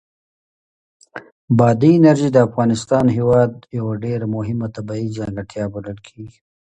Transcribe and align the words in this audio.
بادي 1.57 1.91
انرژي 1.97 2.29
د 2.33 2.37
افغانستان 2.47 3.05
هېواد 3.17 3.51
یوه 3.77 3.93
ډېره 4.03 4.25
مهمه 4.35 4.67
طبیعي 4.75 5.09
ځانګړتیا 5.17 5.63
بلل 5.73 5.97
کېږي. 6.07 6.39